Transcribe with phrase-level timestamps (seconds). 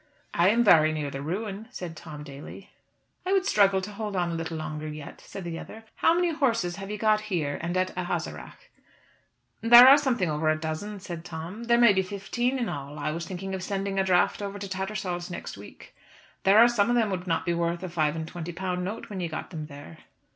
[0.33, 2.71] "I am very near the ruin," said Tom Daly.
[3.23, 5.83] "I would struggle to hold on a little longer yet," said the other.
[5.97, 8.55] "How many horses have you got here and at Ahaseragh?"
[9.61, 11.65] "There are something over a dozen," said Tom.
[11.65, 12.97] "There may be fifteen in all.
[12.97, 15.93] I was thinking of sending a draught over to Tattersall's next week.
[16.45, 19.07] There are some of them would not be worth a five and twenty pound note
[19.11, 19.99] when you got them there!"